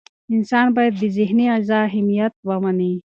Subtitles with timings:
[0.35, 2.93] انسان باید د ذهني غذا اهمیت ومني.